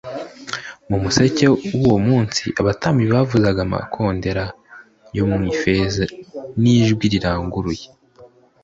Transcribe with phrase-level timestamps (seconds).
[0.89, 1.45] Mu museke
[1.79, 4.43] w'uwo munsi abatambyi bavuzaga amakondera
[5.17, 6.03] yo mu ifeza
[6.61, 7.85] n'ijwi riranguruye